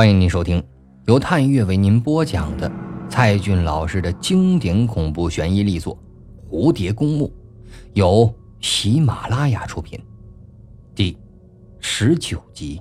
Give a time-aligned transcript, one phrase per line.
[0.00, 0.66] 欢迎您收听
[1.04, 2.72] 由探月为您播讲的
[3.10, 5.94] 蔡骏老师的经典恐怖悬疑力作
[6.50, 7.28] 《蝴蝶公墓》，
[7.92, 10.02] 由喜马拉雅出品，
[10.94, 11.18] 第
[11.80, 12.80] 十九集。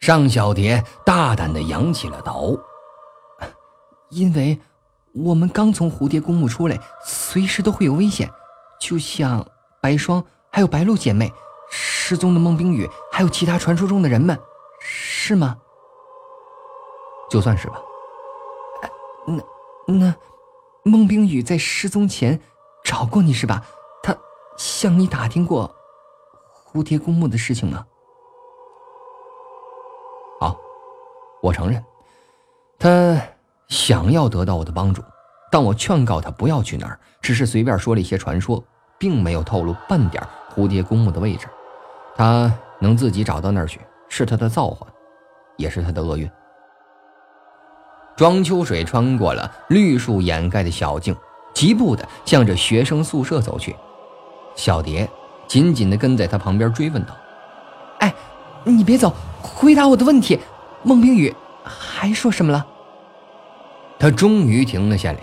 [0.00, 2.58] 尚小蝶大胆的扬起了头，
[4.10, 4.58] 因为。
[5.24, 8.30] 我们刚从蝴蝶公墓出来，随时都会有危险，
[8.80, 9.46] 就像
[9.80, 11.32] 白霜还有白露姐妹
[11.70, 14.38] 失踪的孟冰雨，还有其他传说中的人们，
[14.80, 15.56] 是吗？
[17.30, 17.80] 就算是吧。
[19.26, 19.42] 那
[19.94, 20.14] 那
[20.84, 22.40] 孟冰雨在失踪前
[22.84, 23.62] 找过你是吧？
[24.02, 24.16] 他
[24.56, 25.74] 向你打听过
[26.72, 27.84] 蝴蝶公墓的事情吗？
[30.40, 30.56] 好，
[31.42, 31.84] 我承认，
[32.78, 33.37] 他。
[33.68, 35.02] 想要得到我的帮助，
[35.50, 38.62] 但我劝告他不要去那儿，只是随便说了一些传说，
[38.98, 40.22] 并没有透露半点
[40.54, 41.46] 蝴蝶公墓的位置。
[42.16, 44.86] 他能自己找到那儿去，是他的造化，
[45.56, 46.28] 也是他的厄运。
[48.16, 51.14] 庄秋水穿过了绿树掩盖的小径，
[51.52, 53.76] 疾步的向着学生宿舍走去。
[54.56, 55.08] 小蝶
[55.46, 57.14] 紧紧的跟在他旁边追问道
[58.00, 58.12] ：“哎，
[58.64, 60.40] 你别走，回答我的问题。
[60.82, 62.66] 孟冰雨还说什么了？”
[63.98, 65.18] 他终于停了下来，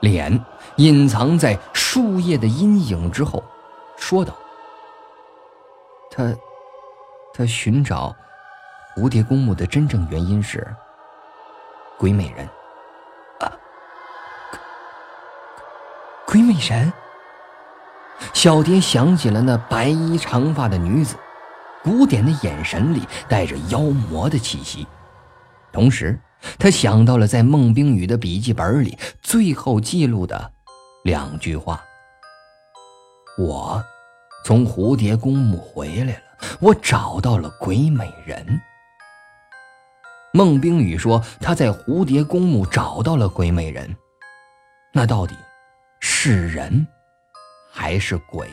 [0.00, 0.44] 脸
[0.76, 3.42] 隐藏在树叶的阴影之后，
[3.96, 4.34] 说道
[6.12, 6.34] ：“他，
[7.32, 8.14] 他寻找
[8.94, 10.66] 蝴蝶公墓的真正原因是
[11.98, 12.46] 鬼美人。
[13.40, 13.50] 啊，
[16.26, 16.92] 鬼美人。”
[18.34, 21.16] 小蝶想起了那白衣长发的女子，
[21.82, 24.86] 古典的眼神里带着妖魔的气息，
[25.72, 26.20] 同时。
[26.58, 30.52] 他想到了在孟冰雨的笔记本里最后记录的
[31.04, 31.82] 两句话
[33.38, 33.82] ：“我
[34.44, 36.18] 从蝴蝶公墓回来了，
[36.60, 38.60] 我找到了鬼美人。”
[40.34, 43.94] 孟冰雨说他在蝴蝶公墓找到了鬼美人，
[44.92, 45.36] 那到底
[46.00, 46.86] 是人
[47.70, 48.50] 还是鬼？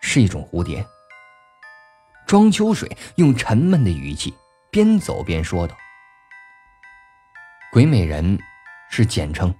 [0.00, 0.84] 是一种蝴蝶。
[2.26, 4.34] 庄秋水用沉闷的语气。
[4.70, 5.74] 边走边说道
[7.72, 8.38] ：“鬼美人
[8.90, 9.52] 是简称，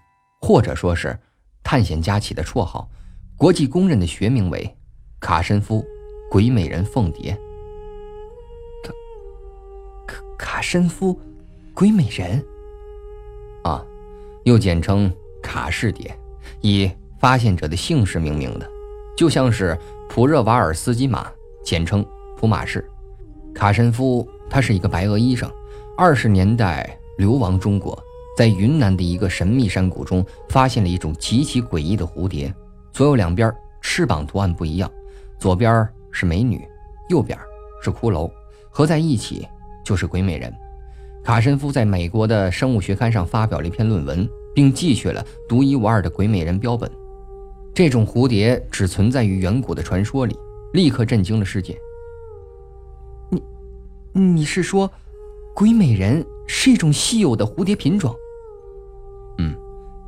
[0.43, 1.19] 或者说是
[1.63, 2.87] 探险家起的绰号，
[3.35, 4.77] 国际公认的学名为
[5.19, 5.83] 卡申夫
[6.31, 7.33] 鬼美人凤蝶。
[8.85, 8.93] 卡
[10.07, 11.19] 卡卡申夫
[11.73, 12.45] 鬼美人
[13.65, 13.83] 啊，
[14.45, 15.11] 又简称
[15.43, 16.15] 卡氏蝶，
[16.61, 18.71] 以发现者的姓氏命名的，
[19.17, 19.77] 就像是
[20.07, 21.33] 普热瓦尔斯基马，
[21.65, 22.05] 简称
[22.37, 22.87] 普马氏。
[23.55, 25.51] 卡申夫。”他是一个白俄医生，
[25.97, 27.99] 二十年代流亡中国，
[28.37, 32.53] 在云南的一个神秘山谷中发现了一种极其诡异的蝴蝶，
[32.93, 34.91] 左右两边翅膀图案不一样，
[35.39, 36.67] 左边是美女，
[37.09, 37.39] 右边
[37.83, 38.31] 是骷髅，
[38.71, 39.47] 合在一起
[39.85, 40.53] 就是鬼美人。
[41.23, 46.91] 卡申夫在美国的生物学刊上发表了一篇论文，并记取了独一无二的鬼美人标本。
[47.75, 50.35] 这种蝴蝶只存在于远古的传说里，
[50.73, 51.79] 立刻震惊了世界。
[54.13, 54.91] 你是说，
[55.55, 58.15] 鬼美人是一种稀有的蝴蝶品种？
[59.39, 59.55] 嗯，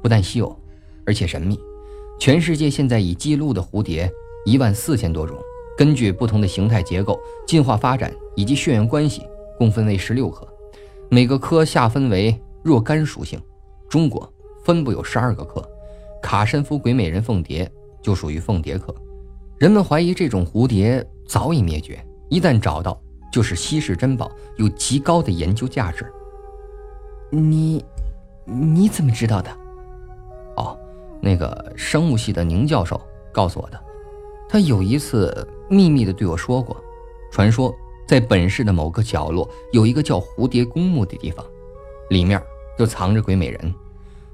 [0.03, 0.57] 不但稀有，
[1.07, 1.59] 而且神秘。
[2.19, 4.11] 全世界现在已记录的蝴蝶
[4.45, 5.37] 一万四千多种，
[5.77, 9.23] 根据不同的形态结构、进化发展以及血缘关系，
[9.59, 10.47] 共分为十六科，
[11.09, 13.41] 每个科下分为若干属性。
[13.89, 14.31] 中国
[14.65, 15.67] 分布有十二个科，
[16.23, 17.71] 卡申夫鬼美人凤蝶
[18.03, 18.95] 就属于凤蝶科。
[19.59, 23.01] 人们怀疑这种蝴蝶早已灭绝，一旦找到。
[23.31, 26.05] 就是稀世珍宝，有极高的研究价值。
[27.31, 27.85] 你，
[28.45, 29.51] 你怎么知道的？
[30.57, 30.77] 哦，
[31.21, 33.01] 那个生物系的宁教授
[33.33, 33.81] 告诉我的。
[34.49, 36.77] 他有一次秘密的对我说过，
[37.31, 37.73] 传说
[38.09, 41.47] 在本市的某个角落有一个叫蝴蝶公墓的地方，
[42.09, 42.43] 里面
[42.77, 43.75] 就藏着鬼美人。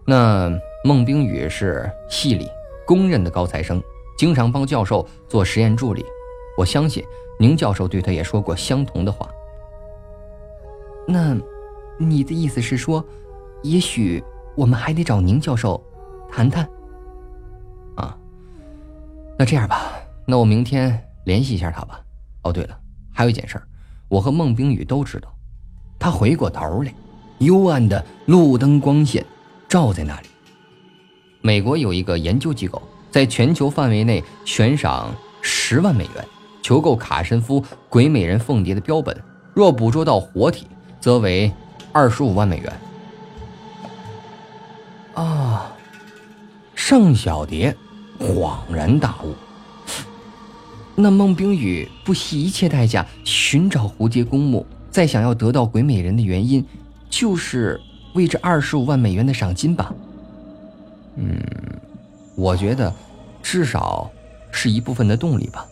[0.06, 0.50] 那
[0.84, 2.48] 孟冰雨是系里
[2.86, 3.82] 公认的高材生，
[4.16, 6.02] 经常帮教授做实验助理。
[6.56, 7.04] 我相信。
[7.38, 9.28] 宁教授对他也说过相同的话。
[11.06, 11.36] 那，
[11.98, 13.04] 你的意思是说，
[13.62, 14.22] 也许
[14.56, 15.82] 我们还得找宁教授
[16.30, 16.68] 谈谈。
[17.96, 18.16] 啊，
[19.38, 19.92] 那这样吧，
[20.26, 22.00] 那我明天联系一下他吧。
[22.42, 22.78] 哦，对了，
[23.12, 23.60] 还有一件事，
[24.08, 25.32] 我和孟冰雨都知道。
[25.98, 26.92] 他回过头来，
[27.38, 29.24] 幽暗的路灯光线
[29.68, 30.28] 照在那里。
[31.40, 36.24] 美国有一个研究机构，在全球范围内悬赏十万美元。
[36.66, 39.16] 求购卡神夫鬼美人凤蝶的标本，
[39.54, 40.66] 若捕捉到活体，
[40.98, 41.52] 则为
[41.92, 42.72] 二十五万美元。
[45.14, 45.72] 啊，
[46.74, 47.72] 尚小蝶
[48.18, 49.32] 恍然大悟。
[50.96, 56.66] 那孟冰雨不惜一切代价寻找蝴蝶公墓，再想要得到鬼美人的原因，
[57.08, 57.80] 就是
[58.14, 59.94] 为这二十五万美元的赏金吧？
[61.14, 61.40] 嗯，
[62.34, 62.92] 我觉得
[63.40, 64.10] 至少
[64.50, 65.64] 是一部分的动力吧。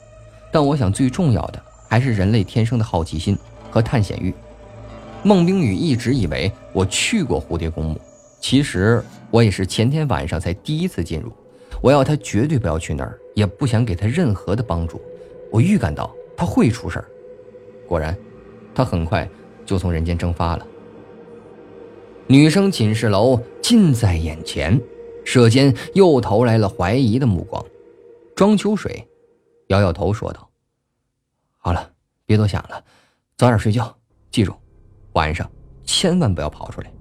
[0.55, 3.37] 但我想最重要的还是人类天生的好奇心
[3.73, 4.33] 和探险欲。
[5.25, 8.01] 孟冰雨一直以为我去过蝴蝶公墓，
[8.41, 9.03] 其实
[9.33, 11.33] 我也是前天晚上才第一次进入。
[11.83, 15.03] 我要他绝对不要去那儿，也不想给他任何的帮助。
[15.51, 17.05] 我预感到他会出事儿，
[17.89, 18.17] 果然，
[18.73, 19.29] 他很快
[19.67, 20.65] 就从人间蒸发了。
[22.29, 24.81] 女生寝室楼近在眼前，
[25.25, 27.65] 舍监又投来了怀疑的目光。
[28.37, 29.05] 庄秋水
[29.69, 30.44] 摇摇头说道
[31.65, 31.91] ：“好了，
[32.27, 32.85] 别多想了，
[33.39, 33.97] 早点睡觉。
[34.31, 34.53] 记住，
[35.15, 35.51] 晚上
[35.83, 36.93] 千万不要跑出来。”“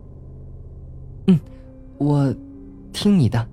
[1.27, 1.37] 嗯，
[1.97, 2.33] 我
[2.93, 3.45] 听你的。”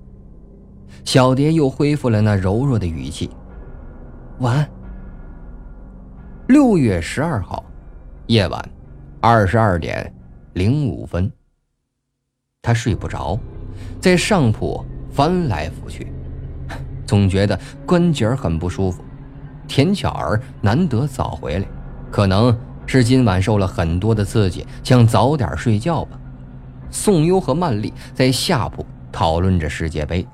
[1.03, 3.29] 小蝶又恢复了那柔弱的语气。
[4.39, 4.71] “晚安。”
[6.47, 7.61] 六月十二号，
[8.27, 8.69] 夜晚
[9.19, 10.15] 二十二点
[10.53, 11.29] 零五分。
[12.61, 13.37] 他睡不着，
[13.99, 14.81] 在上铺
[15.11, 16.07] 翻来覆去，
[17.05, 19.03] 总觉得关节很不舒服。
[19.71, 21.65] 田巧儿难得早回来，
[22.11, 22.53] 可能
[22.85, 26.19] 是今晚受了很多的刺激，想早点睡觉吧。
[26.89, 30.27] 宋优和曼丽在下铺讨论着世界杯，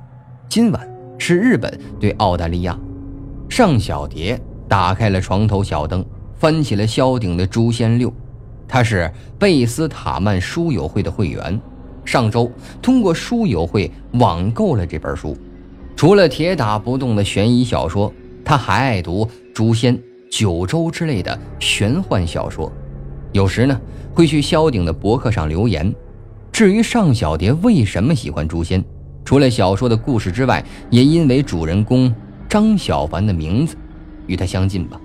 [0.50, 0.90] 今晚
[1.20, 2.76] 是日本对澳大利亚。
[3.48, 4.42] 尚小蝶。
[4.68, 6.04] 打开了床头小灯，
[6.36, 8.10] 翻起了萧鼎的《诛仙六》，
[8.68, 9.10] 他是
[9.40, 11.62] 贝斯塔曼书友会的会员，
[12.04, 12.52] 上周
[12.82, 15.38] 通过书友会网购了这本书。
[15.96, 18.12] 除了铁打不动的悬疑小说，
[18.48, 19.94] 他还爱读《诛仙》
[20.32, 22.72] 《九州》之类的玄幻小说，
[23.34, 23.78] 有时呢
[24.14, 25.94] 会去萧鼎的博客上留言。
[26.50, 28.82] 至于尚小蝶为什么喜欢《诛仙》，
[29.26, 32.16] 除了小说的故事之外，也因为主人公
[32.48, 33.76] 张小凡的名字。
[34.28, 34.98] 与他相近吧。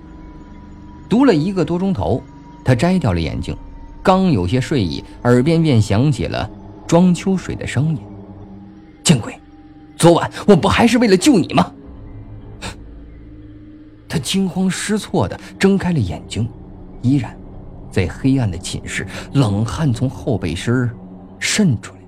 [1.09, 2.23] 读了一个多钟头，
[2.63, 3.53] 他摘掉了眼镜，
[4.01, 6.49] 刚有些睡意，耳边便响起了
[6.87, 7.97] 庄秋水的声音
[9.03, 9.37] ：“见鬼，
[9.97, 11.69] 昨晚我不还是为了救你吗？”
[14.13, 16.47] 他惊慌失措地睁开了眼睛，
[17.01, 17.35] 依然
[17.89, 20.87] 在黑暗的寝室，冷汗从后背身
[21.39, 21.99] 渗出来，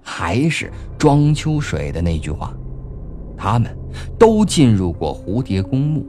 [0.00, 2.54] 还是庄秋水的那句话。
[3.36, 3.76] 他们
[4.18, 6.06] 都进入过蝴蝶公墓，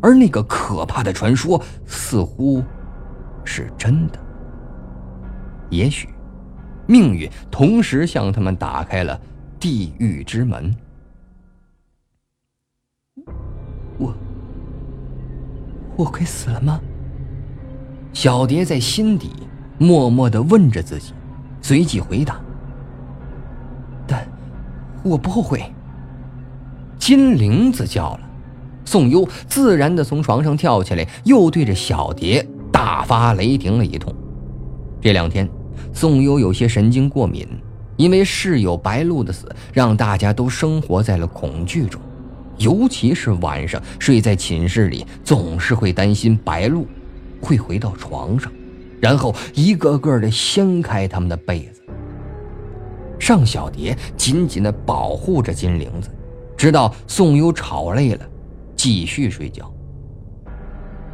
[0.00, 2.62] 而那个可怕的传说似乎
[3.44, 4.18] 是真的。
[5.70, 6.08] 也许，
[6.86, 9.20] 命运同时向他们打开了
[9.58, 10.72] 地狱之门。
[15.96, 16.80] 我快死了吗？
[18.12, 19.30] 小蝶在心底
[19.78, 21.12] 默默的问着自己，
[21.60, 22.40] 随即回答
[24.06, 24.26] ：“但
[25.02, 25.62] 我不后悔。”
[26.98, 28.20] 金铃子叫了，
[28.84, 34.14] 宋优自然的从床上跳起来，又对着小蝶大发雷霆了一通。
[35.00, 35.48] 这两天，
[35.92, 37.46] 宋优有些神经过敏，
[37.96, 42.00] 因为室友白露的死，让大家都生活在了恐惧中，
[42.58, 46.86] 尤其是晚上睡在寝室里，总是会担心白露
[47.40, 48.50] 会回到床上，
[49.00, 51.82] 然后一个个的掀开他们的被子。
[53.18, 56.10] 尚小蝶紧紧的保护着金铃子。
[56.56, 58.26] 直到宋优吵累了，
[58.74, 59.70] 继续睡觉。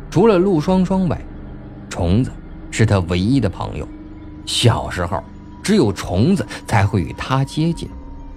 [0.09, 1.21] 除了陆双双外，
[1.91, 2.31] 虫子
[2.71, 3.89] 是他唯一的朋友。
[4.47, 5.21] 小时候，
[5.61, 7.89] 只有虫子才会与他接近。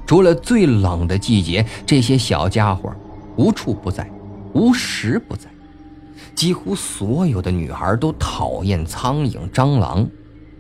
[0.06, 2.94] 除了最冷的季节，这些小家伙
[3.36, 4.10] 无处不在，
[4.54, 5.50] 无时不在。
[6.34, 10.08] 几乎所有的女孩都讨厌苍蝇、蟑螂，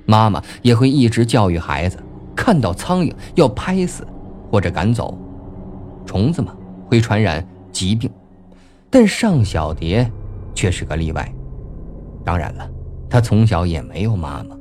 [0.06, 1.98] 妈妈也会一直教育孩子：
[2.36, 4.08] 看到苍蝇要拍死
[4.50, 5.18] 或者赶走。
[6.06, 6.56] 虫子嘛，
[6.88, 8.10] 会传染疾病，
[8.90, 10.10] 但尚小蝶
[10.54, 11.30] 却是个例外。
[12.24, 12.70] 当然了，
[13.10, 14.56] 她从小也没有妈妈，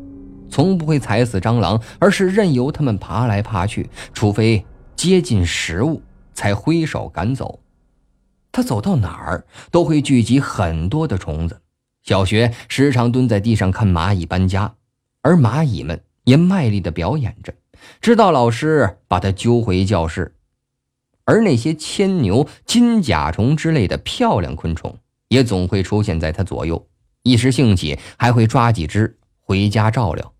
[0.50, 4.64] 从不会踩死蟑螂，而是任由它们爬来爬去，除非
[4.96, 7.60] 接近食物，才挥手赶走。
[8.52, 11.60] 他走到哪儿都会聚集很多的虫子。
[12.02, 14.74] 小学时常蹲在地上看蚂蚁搬家，
[15.22, 17.54] 而蚂蚁们也卖力地表演着，
[18.00, 20.36] 直到老师把他揪回教室。
[21.24, 24.98] 而那些牵牛、金甲虫之类的漂亮昆虫，
[25.28, 26.86] 也总会出现在他左右，
[27.22, 30.34] 一时兴起还会抓几只回家照料。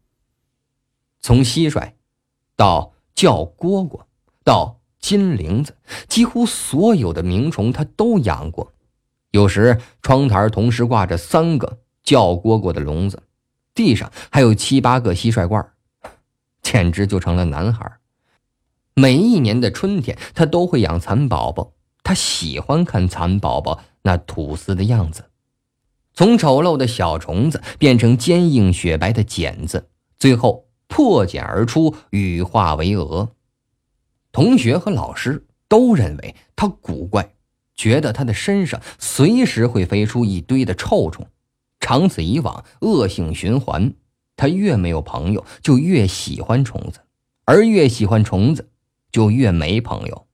[1.21, 1.93] 从蟋蟀，
[2.55, 4.03] 到叫蝈蝈，
[4.45, 5.75] 到金铃子，
[6.07, 8.73] 几乎所有的鸣虫他都养过。
[9.31, 13.23] 有时窗台同时挂着三个叫蝈蝈的笼子，
[13.75, 15.67] 地上还有七八个蟋蟀罐，
[16.63, 17.91] 简直就成了男孩。
[18.95, 21.73] 每一年的春天，他都会养蚕宝宝。
[22.05, 25.25] 他喜欢看蚕宝宝那吐丝的样子，
[26.13, 33.31] 从丑陋的小虫子变成坚硬雪白的茧子，最后破茧而出，羽化为蛾。
[34.35, 37.35] 同学和老师都认为他古怪，
[37.75, 41.26] 觉得他的身上随时会飞出一堆的臭虫。
[41.79, 43.95] 长此以往，恶性循环。
[44.37, 47.00] 他越没有朋友，就越喜欢虫子，
[47.45, 48.69] 而越喜欢虫子，
[49.12, 50.26] 就越没朋友。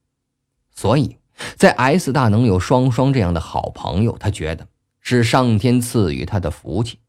[0.75, 1.17] 所以。
[1.55, 4.67] 在 S 大能有双双这样的好朋友，他觉得
[4.99, 6.99] 是上天赐予他的福气。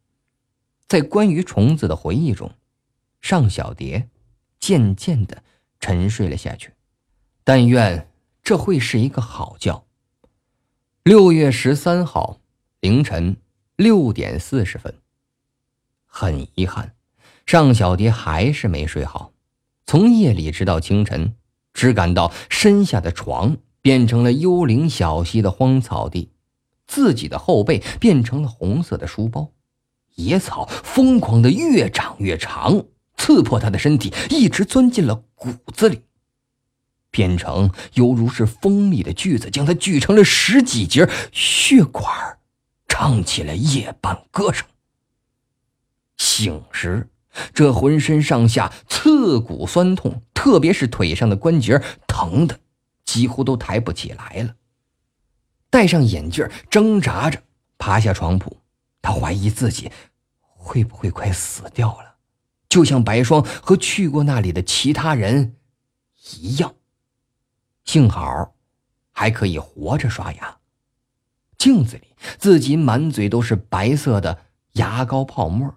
[0.88, 2.50] 在关于虫子的回忆中，
[3.20, 4.08] 尚小蝶
[4.58, 5.42] 渐渐的
[5.80, 6.72] 沉睡了下去。
[7.44, 8.08] 但愿
[8.42, 9.84] 这会是一个好觉。
[11.02, 12.38] 六月十三号
[12.80, 13.37] 凌晨
[13.76, 14.94] 六点四十分，
[16.06, 16.94] 很遗憾，
[17.46, 19.32] 尚小蝶还是没睡好，
[19.87, 21.34] 从夜里直到清晨，
[21.72, 23.56] 只感到身下的床。
[23.84, 26.30] 变成了幽灵小溪的荒草地，
[26.87, 29.50] 自己的后背变成了红色的书包，
[30.14, 32.84] 野草疯狂的越长越长，
[33.16, 36.02] 刺破他的身体，一直钻进了骨子里，
[37.12, 42.38] 变成犹如是锋利的锯子，将他锯成了十几节，血管
[42.88, 44.66] 唱起了夜半歌声。
[46.16, 47.09] 醒时，
[47.54, 52.59] 这浑身上下刺骨酸痛，特别是腿上的关节疼的。
[53.04, 54.54] 几乎都抬不起来了。
[55.69, 57.42] 戴上眼镜，挣扎着
[57.76, 58.57] 爬下床铺，
[59.02, 59.90] 他怀疑自己
[60.40, 62.14] 会不会快死掉了，
[62.69, 65.57] 就像白霜和去过那里的其他人
[66.38, 66.75] 一样。
[67.84, 68.54] 幸好
[69.10, 70.58] 还可以活着刷牙。
[71.58, 72.08] 镜子里，
[72.38, 75.74] 自己满嘴都是白色的牙膏泡沫，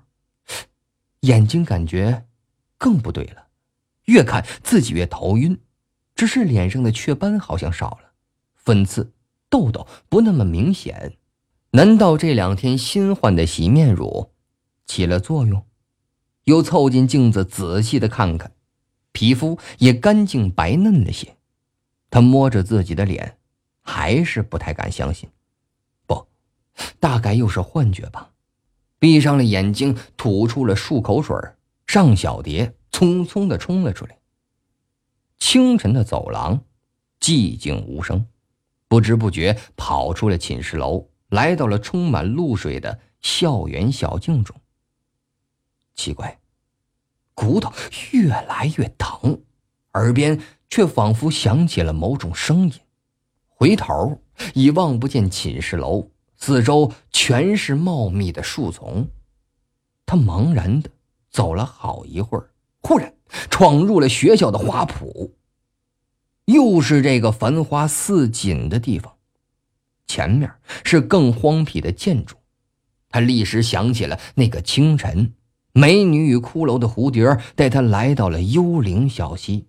[1.22, 2.26] 眼睛感觉
[2.78, 3.48] 更不对了，
[4.06, 5.60] 越看自己越头晕。
[6.16, 8.14] 只是脸上的雀斑好像少了，
[8.56, 9.14] 粉刺、
[9.50, 11.18] 痘痘不那么明显。
[11.72, 14.32] 难道这两天新换的洗面乳
[14.86, 15.66] 起了作用？
[16.46, 18.54] 又凑近镜子仔细的看看，
[19.12, 21.35] 皮肤也干净白嫩了些。
[22.16, 23.38] 他摸着自己的脸，
[23.82, 25.30] 还是不太敢相信。
[26.08, 26.30] 不，
[26.98, 28.32] 大概又是幻觉吧。
[29.00, 31.36] 闭上了眼睛，吐出了漱口水。
[31.88, 34.18] 尚小蝶匆匆的冲了出来。
[35.40, 36.64] 清晨的走廊，
[37.20, 38.26] 寂静无声，
[38.88, 44.56] 不知不觉跑出了寝室楼，来到了充满露水的校园小径中。
[45.96, 46.40] 奇怪，
[47.34, 47.74] 骨头
[48.14, 49.42] 越来越疼，
[49.96, 52.74] 耳边却仿佛响起了某种声音。
[53.48, 54.22] 回头
[54.54, 59.10] 已望不见寝室楼，四周全是茂密的树丛。
[60.06, 60.90] 他茫然的
[61.32, 63.12] 走了好一会儿，忽然。
[63.50, 65.32] 闯入了学校的花圃，
[66.46, 69.16] 又是这个繁花似锦的地方。
[70.06, 70.50] 前面
[70.84, 72.36] 是更荒僻的建筑，
[73.10, 75.34] 他立时想起了那个清晨，
[75.74, 79.66] 美女与骷髅的蝴蝶带他来到了幽灵小溪。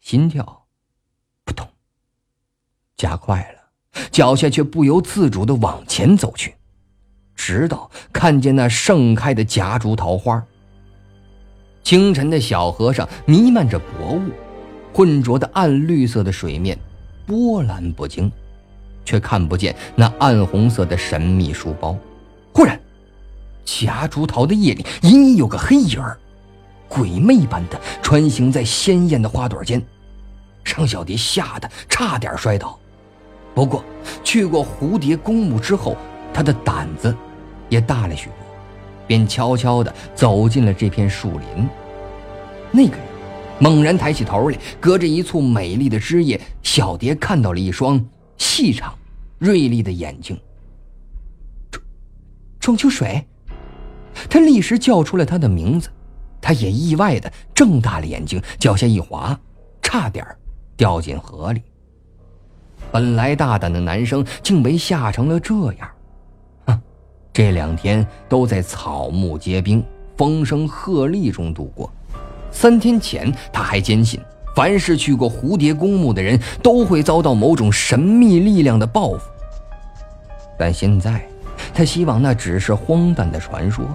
[0.00, 0.66] 心跳
[1.44, 1.66] 扑通
[2.96, 6.54] 加快了，脚下却不由自主的往前走去，
[7.34, 10.42] 直到看见那盛开的夹竹桃花。
[11.82, 14.30] 清晨的小河上弥漫着薄雾，
[14.92, 16.78] 浑浊的暗绿色的水面
[17.26, 18.30] 波澜不惊，
[19.04, 21.96] 却看不见那暗红色的神秘书包。
[22.52, 22.78] 忽然，
[23.64, 26.18] 夹竹桃的叶里隐隐有个黑影儿，
[26.88, 29.84] 鬼魅般的穿行在鲜艳的花朵间。
[30.64, 32.78] 尚小蝶吓得差点摔倒，
[33.54, 33.84] 不过
[34.22, 35.96] 去过蝴蝶公墓之后，
[36.32, 37.14] 她的胆子
[37.68, 38.34] 也大了许多。
[39.06, 41.66] 便悄悄地走进了这片树林。
[42.70, 43.06] 那个人
[43.58, 48.04] 猛然抬起头来，隔着一簇美丽的枝叶，小蝶看到了一双
[48.36, 48.92] 细长、
[49.38, 50.38] 锐利的眼睛。
[51.70, 51.82] 庄
[52.60, 53.26] 庄秋水，
[54.28, 55.88] 他立时叫出了他的名字。
[56.40, 59.38] 他也意外地睁大了眼睛，脚下一滑，
[59.82, 60.24] 差点
[60.76, 61.62] 掉进河里。
[62.90, 65.88] 本来大胆的男生，竟被吓成了这样。
[67.32, 69.84] 这两天都在草木皆兵、
[70.16, 71.88] 风声鹤唳中度过。
[72.50, 74.20] 三天前，他还坚信，
[74.56, 79.20] 凡是去过蝴蝶公墓的人都会遭到某种神秘力量的报复。
[80.58, 81.28] 但现在，
[81.72, 83.86] 他希望那只是荒诞的传说。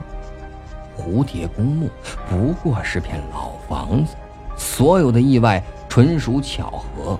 [0.97, 1.89] 蝴蝶公墓
[2.29, 4.15] 不过是片老房子，
[4.57, 7.19] 所有的意外纯属巧合。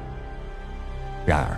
[1.26, 1.58] 然而，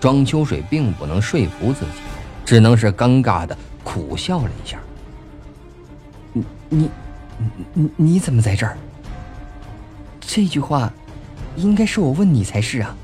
[0.00, 2.00] 庄秋水并不能说服自己，
[2.44, 3.56] 只能是尴尬的。
[3.82, 4.78] 苦笑了一下。
[6.32, 6.90] 你你
[7.74, 8.76] 你你怎么在这儿？
[10.20, 10.90] 这句话
[11.54, 12.96] 应该是我问你才是啊。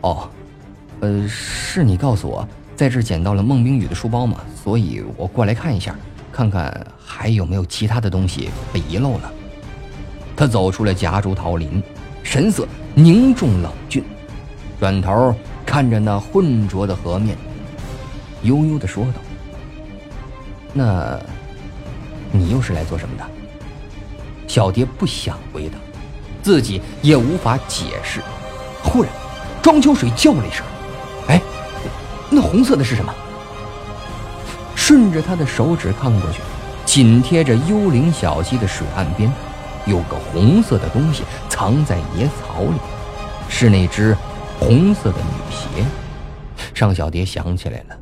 [0.00, 0.30] 哦，
[1.00, 5.94] 呃，是你告诉我在这捡到了孟冰雨的书包嘛，所以我过来看一下，
[6.38, 9.32] 看看还有没有其他的东西被遗漏了。
[10.36, 11.82] 他走出了夹竹桃林，
[12.22, 12.64] 神色
[12.94, 14.04] 凝重冷峻，
[14.78, 15.34] 转头
[15.66, 17.36] 看着那浑浊的河面，
[18.42, 19.14] 悠悠地说道
[20.72, 21.18] ：“那，
[22.30, 23.24] 你又是来做什么的？”
[24.46, 25.76] 小蝶不想回答，
[26.40, 28.20] 自己也无法解释。
[28.84, 29.10] 忽然，
[29.60, 30.64] 庄秋水叫了一声
[31.26, 31.42] ：“哎，
[32.30, 33.12] 那红色的是什么？”
[34.88, 36.40] 顺着他的手指看过去，
[36.86, 39.30] 紧贴着幽灵小溪的水岸边。
[39.84, 42.78] 有个红色的东西藏在野草里，
[43.50, 44.16] 是那只
[44.58, 45.84] 红色的女鞋。
[46.72, 47.98] 尚小蝶想起来了，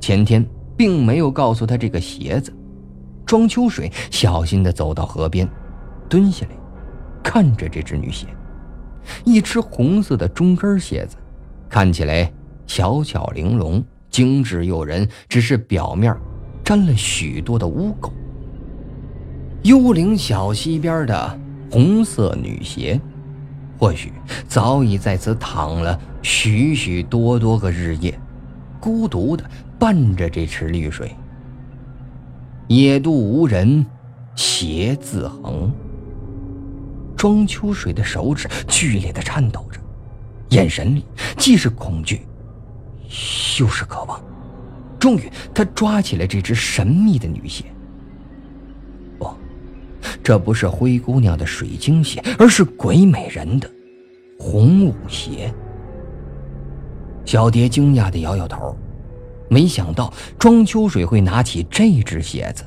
[0.00, 2.56] 前天并没有告诉他这个鞋子。
[3.26, 5.48] 庄秋水小心地走到河边，
[6.08, 6.52] 蹲下来，
[7.20, 8.28] 看着这只女鞋，
[9.24, 11.16] 一只红色的中跟鞋子，
[11.68, 12.32] 看起来
[12.68, 16.16] 小巧玲珑、精致诱人，只是表面
[16.64, 18.10] 沾了许多的污垢。
[19.62, 23.00] 幽灵小溪边的红色女鞋，
[23.78, 24.12] 或许
[24.46, 28.18] 早已在此躺了许许多多个日夜，
[28.80, 29.44] 孤独的
[29.78, 31.14] 伴着这池绿水。
[32.68, 33.84] 野渡无人，
[34.36, 35.72] 鞋自横。
[37.16, 39.80] 庄秋水的手指剧烈的颤抖着，
[40.50, 41.04] 眼神里
[41.36, 42.20] 既是恐惧，
[43.58, 44.20] 又是渴望。
[44.98, 47.64] 终于，他抓起了这只神秘的女鞋。
[49.18, 49.30] 不
[50.22, 53.70] 这不是灰姑娘的水晶鞋，而是鬼美人的
[54.38, 55.52] 红舞鞋。
[57.24, 58.76] 小蝶惊讶的摇摇头，
[59.48, 62.64] 没想到庄秋水会拿起这只鞋子。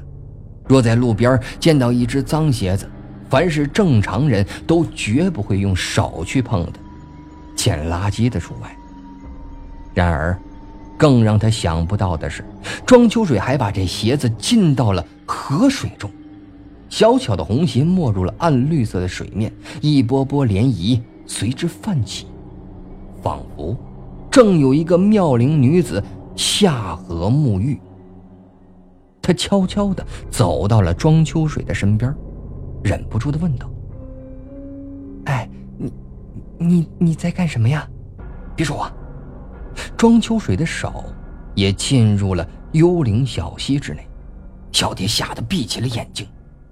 [0.68, 2.90] 若在路边见到一只脏鞋子，
[3.30, 6.80] 凡是正常人都绝不会用手去碰的，
[7.56, 8.76] 捡垃圾的除外。
[9.94, 10.38] 然而，
[10.98, 12.44] 更让他想不到的是，
[12.86, 16.10] 庄秋水还把这鞋子浸到了河水中。
[16.90, 19.52] 小巧的红鞋没入了暗绿色的水面，
[19.82, 22.28] 一波波涟漪随之泛起，
[23.22, 23.76] 仿佛
[24.30, 26.04] 正有一个妙龄女子
[26.36, 27.80] 下河沐浴。
[29.22, 32.14] 他悄悄地走到了庄秋水的身边，
[32.84, 33.70] 忍不住地问道
[35.26, 35.94] ：“哎，你、
[36.58, 37.88] 你、你在干什么呀？
[38.56, 38.92] 别说话。”
[40.02, 41.14] 庄秋水的手
[41.54, 44.04] 也进入了幽灵小溪之内，
[44.72, 46.26] 小蝶吓得闭起了眼睛。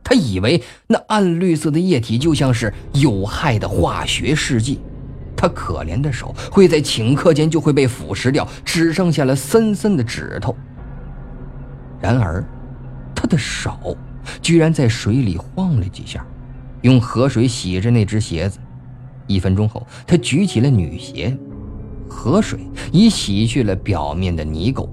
[0.03, 4.79] 她以为那暗绿色的液体就像是有害的化学试剂，
[5.37, 10.57] 她可怜的手会在顷刻间就会被腐蚀掉，只剩下了森森的指头。
[12.01, 12.43] 然而，
[13.13, 13.95] 他的手
[14.41, 16.25] 居然在水里晃了几下，
[16.81, 18.57] 用河水洗着那只鞋子。
[19.27, 21.37] 一分钟后，他举起了女鞋，
[22.09, 22.59] 河水
[22.91, 24.89] 已洗去了表面的泥垢，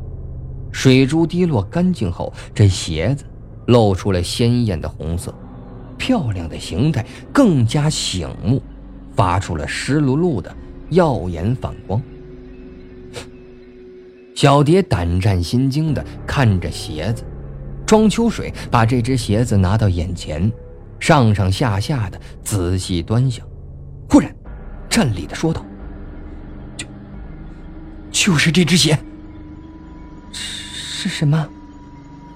[0.70, 3.24] 水珠滴落干净后，这鞋子。
[3.66, 5.34] 露出了鲜艳的红色，
[5.98, 8.62] 漂亮的形态更加醒目，
[9.16, 10.54] 发出了湿漉漉的
[10.90, 12.00] 耀眼反光。
[14.36, 17.24] 小蝶胆战心惊地看着鞋子，
[17.84, 20.48] 庄秋水把这只鞋子拿到眼前，
[21.00, 23.44] 上上下下的仔细端详，
[24.08, 24.32] 忽然，
[24.88, 25.66] 站立地说道：“，
[28.26, 28.98] 就是这只鞋。
[30.32, 31.48] 是什么？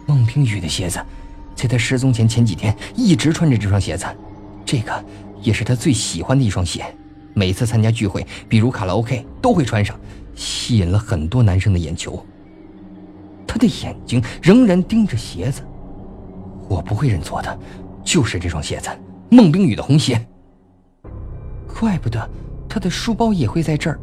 [0.07, 1.01] 孟冰雨的鞋子。”
[1.57, 4.07] 在她失踪前前几天，一直穿着这双鞋子，
[4.65, 5.05] 这个
[5.43, 6.85] 也是她最喜欢的一双鞋。
[7.35, 9.99] 每次参加聚会，比如卡拉 OK，都会穿上，
[10.37, 12.25] 吸引了很多男生的眼球。
[13.45, 15.61] 他的眼睛仍然盯着鞋子，
[16.69, 17.59] 我不会认错的，
[18.05, 18.89] 就是这双鞋子，
[19.29, 20.25] 孟冰雨的红鞋。
[21.67, 22.31] 怪不得
[22.69, 23.99] 他的书包也会在这儿，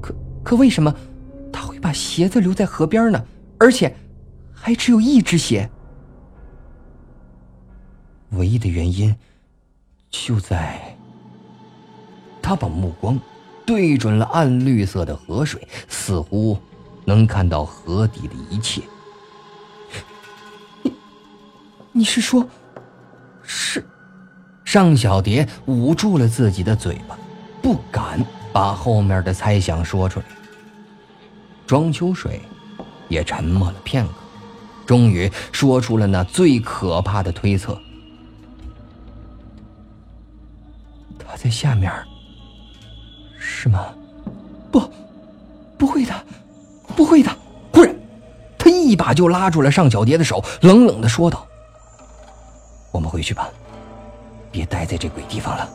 [0.00, 0.92] 可可为什么
[1.52, 3.24] 他会把鞋子留在河边呢？
[3.58, 3.94] 而且
[4.52, 5.68] 还只有一只鞋。
[8.30, 9.14] 唯一的原因，
[10.10, 10.96] 就在
[12.42, 13.18] 他把目光
[13.66, 16.58] 对准了暗绿色的河水，似乎
[17.04, 18.82] 能看到河底的一切。
[20.82, 20.92] 你，
[21.92, 22.46] 你是说，
[23.42, 23.84] 是？
[24.64, 27.18] 尚小蝶捂住了自己的嘴巴，
[27.62, 30.26] 不敢把后面的猜想说出来。
[31.68, 32.40] 庄秋水
[33.08, 34.14] 也沉默了片刻，
[34.86, 37.78] 终于说出了那最可怕的推测。
[41.18, 41.92] 他在下面，
[43.38, 43.94] 是吗？
[44.72, 44.80] 不，
[45.76, 46.24] 不会的，
[46.96, 47.30] 不会的！
[47.70, 47.94] 忽然，
[48.56, 51.46] 他一把就拉住了尚小蝶的手，冷冷的说道
[52.90, 53.50] ：“我们回去吧，
[54.50, 55.68] 别待在这鬼地方了。”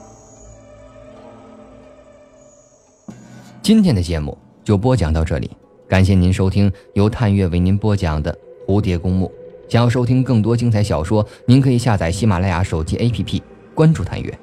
[3.62, 5.56] 今天的节目就播讲到这里，
[5.94, 8.36] 感谢您收听由探月为您播讲的
[8.68, 9.32] 《蝴蝶公墓》。
[9.72, 13.40] 想要收听更多精彩小说，您可以下载喜马拉雅手机 APP，
[13.76, 14.40] 关注探月。